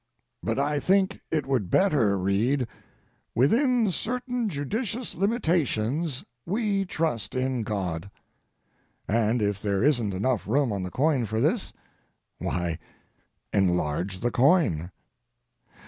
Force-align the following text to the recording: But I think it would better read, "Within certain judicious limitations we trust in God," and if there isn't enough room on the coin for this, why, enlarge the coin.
But 0.41 0.57
I 0.57 0.79
think 0.79 1.21
it 1.29 1.45
would 1.45 1.69
better 1.69 2.17
read, 2.17 2.65
"Within 3.35 3.91
certain 3.91 4.49
judicious 4.49 5.13
limitations 5.13 6.25
we 6.43 6.85
trust 6.85 7.35
in 7.35 7.61
God," 7.61 8.09
and 9.07 9.43
if 9.43 9.61
there 9.61 9.83
isn't 9.83 10.15
enough 10.15 10.47
room 10.47 10.71
on 10.73 10.81
the 10.81 10.89
coin 10.89 11.27
for 11.27 11.39
this, 11.39 11.71
why, 12.39 12.79
enlarge 13.53 14.21
the 14.21 14.31
coin. 14.31 14.89